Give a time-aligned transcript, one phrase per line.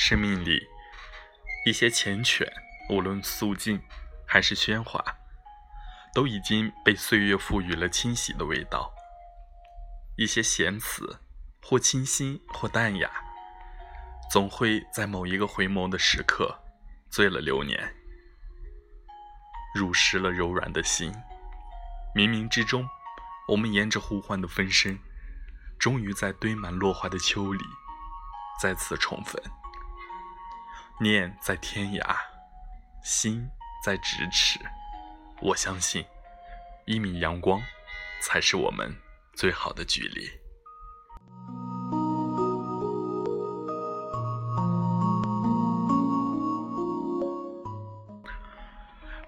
[0.00, 0.64] 生命里，
[1.66, 2.48] 一些缱绻，
[2.88, 3.82] 无论肃静
[4.24, 5.04] 还是喧哗，
[6.14, 8.94] 都已经被岁月赋予了清洗的味道。
[10.16, 11.18] 一些闲词，
[11.60, 13.10] 或清新或淡雅，
[14.30, 16.56] 总会在某一个回眸的时刻，
[17.10, 17.92] 醉了流年，
[19.74, 21.12] 濡湿了柔软的心。
[22.14, 22.88] 冥冥之中，
[23.48, 24.96] 我们沿着呼唤的分身，
[25.76, 27.64] 终于在堆满落花的秋里，
[28.62, 29.42] 再次重逢。
[31.00, 32.16] 念在天涯，
[33.04, 33.48] 心
[33.84, 34.58] 在咫尺。
[35.40, 36.04] 我相信，
[36.86, 37.62] 一米阳光，
[38.20, 38.92] 才是我们。
[39.32, 40.28] 最好的距离。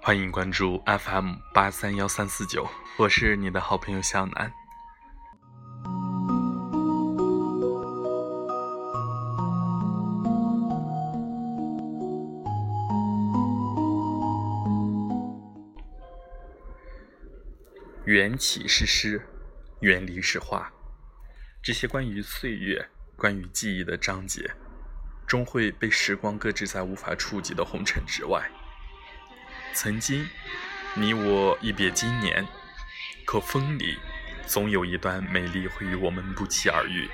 [0.02, 4.52] 欢迎关注 FM 八三幺三四九，我是你的好朋友向南。
[18.04, 19.20] 缘起是诗。
[19.80, 20.70] 缘离是画，
[21.62, 24.50] 这些关于岁月、关于记忆的章节，
[25.26, 28.50] 终会被时光搁置在无法触及的红尘之外。
[29.72, 30.28] 曾经，
[30.94, 32.46] 你我一别经年，
[33.24, 33.96] 可风里
[34.46, 37.08] 总有一段美丽会与我们不期而遇。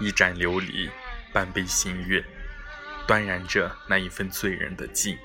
[0.00, 0.90] 一盏琉璃，
[1.32, 2.24] 半杯新月，
[3.06, 5.16] 端然着那一份醉人的静。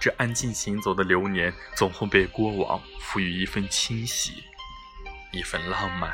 [0.00, 4.42] 这安静行走的流年，总会被过往赋予一份清晰。
[5.30, 6.10] 一份浪漫。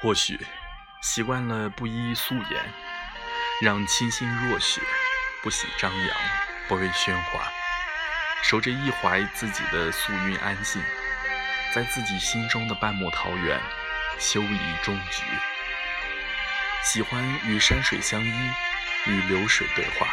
[0.00, 0.38] 或许
[1.02, 2.72] 习惯了不一一素颜，
[3.60, 4.80] 让清新若雪，
[5.42, 6.16] 不喜张扬，
[6.68, 7.50] 不畏喧哗，
[8.42, 10.82] 守着一怀自己的素韵安静。
[11.74, 13.58] 在自己心中的半亩桃园，
[14.18, 15.22] 修篱种菊。
[16.82, 18.50] 喜欢与山水相依，
[19.06, 20.06] 与流水对话，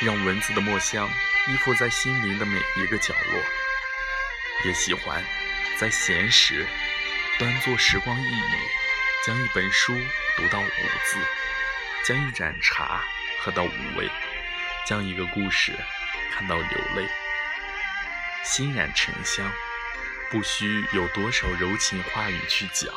[0.00, 1.08] 让文字的墨香
[1.48, 3.40] 依附在心灵的每一个角落。
[4.66, 5.22] 也喜欢
[5.78, 6.66] 在闲时，
[7.38, 8.58] 端坐时光一隅，
[9.26, 9.94] 将一本书
[10.36, 10.64] 读到五
[11.04, 11.18] 字，
[12.04, 13.02] 将一盏茶
[13.40, 14.10] 喝到无味，
[14.84, 15.72] 将一个故事
[16.32, 17.08] 看到流泪，
[18.44, 19.50] 心染沉香。
[20.30, 22.92] 不需有多少柔情话语去讲，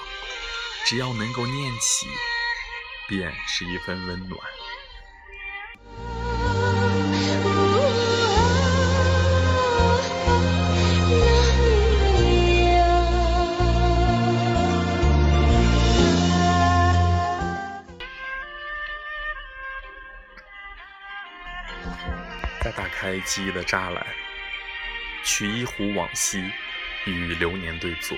[0.85, 2.07] 只要能够念起，
[3.07, 4.39] 便是一份温暖。
[22.62, 24.06] 再打开记忆的栅栏，
[25.23, 26.44] 取一壶往昔。
[27.06, 28.18] 与流年对坐，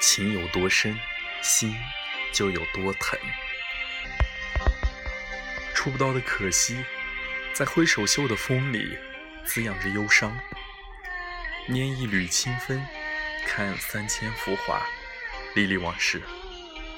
[0.00, 0.98] 情有多深，
[1.42, 1.76] 心
[2.32, 3.18] 就有多疼。
[5.74, 6.82] 触不到的可惜，
[7.52, 8.96] 在挥手袖的风里
[9.44, 10.34] 滋养着忧伤。
[11.68, 12.82] 拈一缕清风，
[13.46, 14.80] 看三千浮华，
[15.54, 16.22] 历历往事，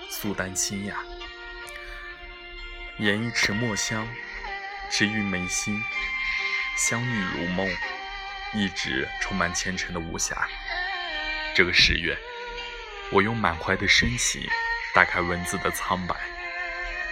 [0.08, 0.94] 素淡清雅。
[2.98, 4.06] 研一池墨香，
[4.88, 5.82] 只欲眉心，
[6.76, 7.68] 相遇如梦，
[8.52, 10.34] 一直充满虔诚的无暇。
[11.54, 12.16] 这个十月，
[13.10, 14.42] 我用满怀的深情
[14.94, 16.14] 打开文字的苍白，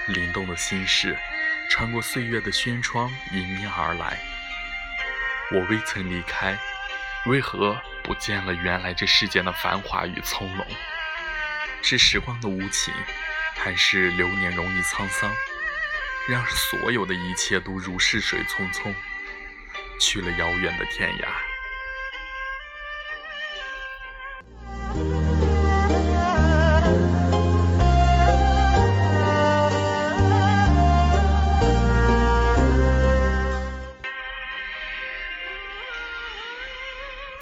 [0.09, 1.17] 灵动的心事
[1.69, 4.19] 穿过岁月的轩窗迎面而来。
[5.53, 6.59] 我未曾离开，
[7.27, 10.67] 为何不见了原来这世间的繁华与从容？
[11.83, 12.95] 是时光的无情，
[13.57, 15.31] 还是流年容易沧桑，
[16.29, 18.95] 让所有的一切都如逝水匆匆，
[20.01, 21.29] 去了遥远的天涯？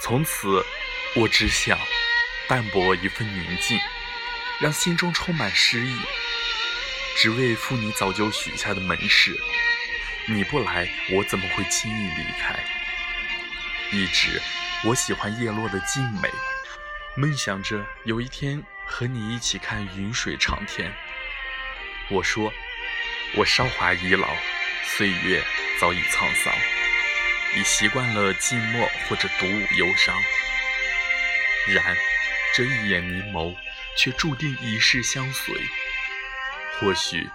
[0.01, 0.63] 从此，
[1.15, 1.77] 我只想
[2.47, 3.79] 淡泊一份宁静，
[4.59, 5.95] 让心中充满诗意，
[7.15, 9.39] 只为赴你早就许下的门市。
[10.31, 12.55] 你不来，我怎么会轻易离开？
[13.91, 14.39] 一直，
[14.83, 16.29] 我喜欢叶落的静美，
[17.17, 20.93] 梦想着有一天和你一起看云水长天。
[22.11, 22.53] 我说，
[23.37, 24.27] 我韶华已老，
[24.83, 25.43] 岁月
[25.79, 26.53] 早已沧桑。
[27.55, 30.15] 已习惯了寂寞或者独舞忧伤，
[31.69, 31.97] 然
[32.53, 33.55] 这一眼凝眸，
[33.97, 35.55] 却注定一世相随。
[36.79, 37.27] 或许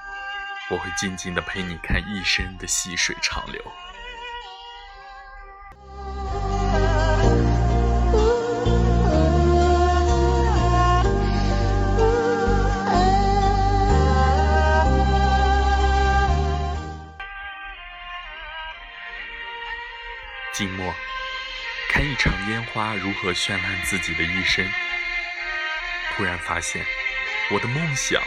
[0.70, 3.62] 我会静静的陪你看一生的细水长流。
[20.52, 20.94] 静默，
[21.90, 24.66] 看一场烟花如何绚烂自己的一生。
[26.16, 26.84] 突然发现，
[27.50, 28.22] 我的梦想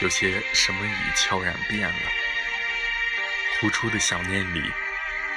[0.00, 1.94] 有些什么已悄然变了。
[3.60, 4.62] 呼出的想念里，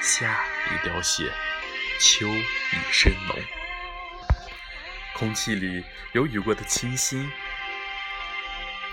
[0.02, 1.31] 夏已凋谢，
[2.00, 3.36] 秋已深浓。
[5.16, 7.31] 空气里有雨过的清新，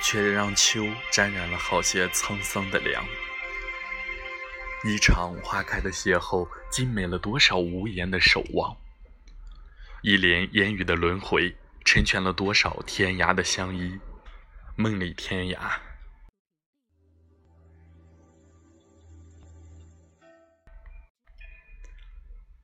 [0.02, 3.04] 却让秋沾染了好些沧桑的凉。
[4.84, 8.76] 一场花开的邂逅，精美了多少无言的守望；
[10.02, 11.54] 一帘烟雨的轮回，
[11.84, 13.98] 成全了多少天涯的相依。
[14.80, 15.80] 梦里天涯，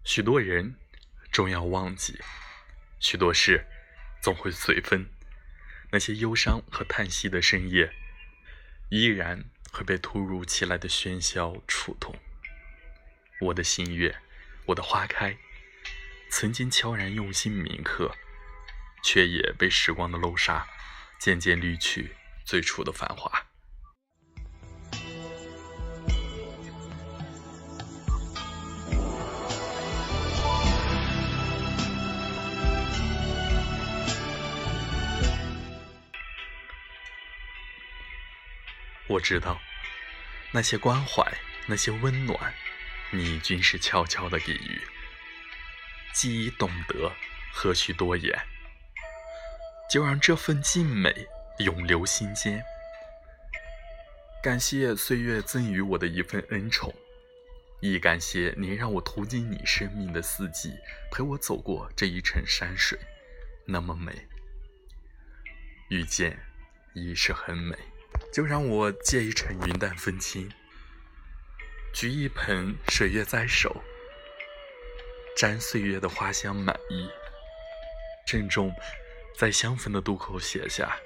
[0.05, 0.77] 许多人
[1.33, 2.17] 终要忘记，
[3.01, 3.67] 许多事
[4.23, 5.05] 总会随风。
[5.91, 7.93] 那些忧伤和叹息的深夜，
[8.91, 9.45] 依然。
[9.73, 12.15] 会被突如其来的喧嚣触动。
[13.41, 14.23] 我的心愿，
[14.67, 15.37] 我的花开，
[16.31, 18.15] 曾经悄然用心铭刻，
[19.03, 20.69] 却也被时光的漏沙
[21.19, 22.15] 渐渐滤去
[22.45, 23.31] 最初的繁华。
[39.07, 39.61] 我知道，
[40.51, 41.23] 那些关怀，
[41.67, 42.55] 那些温暖，
[43.11, 44.81] 你均是悄悄的给予。
[46.13, 47.13] 既已懂得，
[47.53, 48.54] 何须多言？
[49.91, 51.27] 就让这份静美
[51.59, 52.65] 永留心间。
[54.43, 56.95] 感谢岁月赠予我的一份恩宠，
[57.81, 60.75] 亦感谢您让我途经你生命的四季，
[61.11, 62.99] 陪我走过这一程山水，
[63.67, 64.13] 那么美。
[65.89, 66.39] 遇见，
[66.95, 67.77] 已是很美。
[68.33, 70.51] 就让我借一程云淡风轻，
[71.93, 73.83] 举一盆水月在手，
[75.37, 77.09] 沾岁月的花香满溢，
[78.27, 78.73] 郑重
[79.37, 80.97] 在相逢的渡口写下：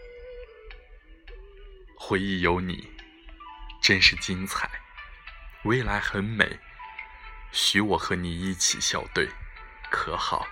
[1.97, 2.91] 回忆有你，
[3.83, 4.71] 真是精彩，
[5.65, 6.59] 未来很美，
[7.53, 9.31] 许我和你一起笑对，
[9.91, 10.47] 可好？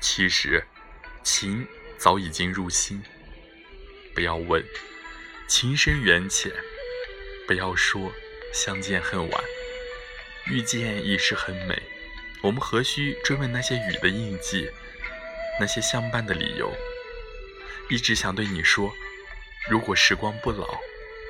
[0.00, 0.66] 其实，
[1.22, 1.66] 情
[1.96, 3.00] 早已经入心，
[4.12, 4.64] 不要问。
[5.46, 6.50] 情深缘浅，
[7.46, 8.12] 不要说
[8.52, 9.44] 相见恨晚，
[10.46, 11.80] 遇见已是很美。
[12.42, 14.70] 我们何须追问那些雨的印记，
[15.58, 16.72] 那些相伴的理由？
[17.90, 18.92] 一直想对你说，
[19.68, 20.78] 如果时光不老，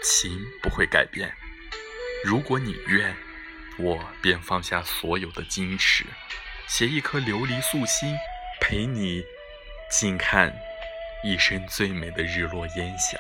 [0.03, 1.35] 情不会改变。
[2.25, 3.15] 如果你愿，
[3.79, 6.05] 我便放下所有的矜持，
[6.69, 8.17] 携一颗琉璃素心，
[8.61, 9.25] 陪你
[9.91, 10.55] 静看
[11.23, 13.19] 一生最美的日落烟霞。